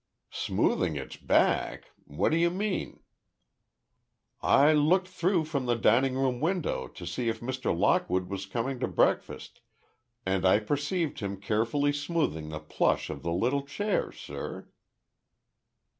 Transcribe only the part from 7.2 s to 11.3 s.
if Mr. Lockwood was coming to breakfast, and I perceived